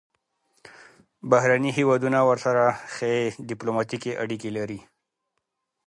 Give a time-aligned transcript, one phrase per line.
[1.29, 2.63] بهرني هیوادونه ورسره
[2.93, 3.13] ښې
[3.49, 4.79] ډیپلوماتیکې اړیکې لري.